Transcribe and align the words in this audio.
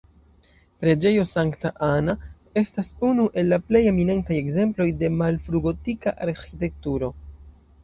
Preĝejo 0.83 1.25
Sankta 1.31 1.71
Anna 1.87 2.15
estas 2.61 2.89
unu 3.11 3.27
el 3.43 3.53
la 3.55 3.61
plej 3.69 3.83
eminentaj 3.93 4.41
ekzemploj 4.41 4.89
de 5.05 5.13
malfru-gotika 5.21 6.17
arĥitekturo. 6.29 7.15